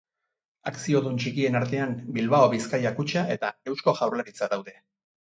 Akziodun 0.69 1.17
txikien 1.23 1.57
artean 1.59 1.91
Bilbao 2.15 2.47
Bizkaia 2.53 2.91
Kutxa 2.99 3.23
eta 3.35 3.51
Eusko 3.73 3.95
Jaurlaritza 4.01 4.49
daude. 4.55 4.75